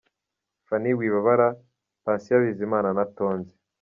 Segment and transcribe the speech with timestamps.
[0.67, 1.49] Phanny Wibabara,
[2.03, 3.55] Patient Bizimana na Tonzi.